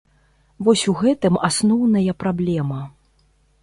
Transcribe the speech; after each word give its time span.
Вось 0.67 0.85
у 0.93 0.95
гэтым 1.03 1.39
асноўная 1.51 2.19
праблема. 2.25 2.85